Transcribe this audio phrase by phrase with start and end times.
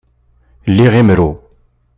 [0.75, 1.31] Liɣ imru.